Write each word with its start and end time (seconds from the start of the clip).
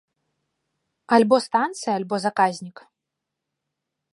Альбо 1.17 1.37
станцыя, 1.47 1.91
альбо 1.99 2.15
заказнік. 2.25 2.77